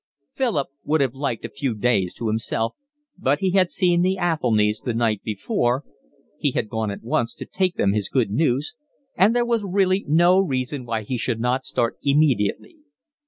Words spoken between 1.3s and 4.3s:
a few days to himself; but he had seen the